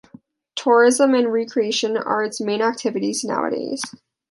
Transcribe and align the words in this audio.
Tourism 0.55 1.13
and 1.13 1.31
recreation 1.31 1.95
are 1.95 2.23
its 2.23 2.41
main 2.41 2.63
activities 2.63 3.23
nowadays. 3.23 3.83